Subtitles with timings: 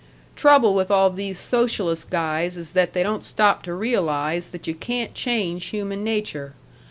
[0.35, 4.73] Trouble with all these socialist guys is that they don't stop to realize that you
[4.73, 6.55] can't change human nature.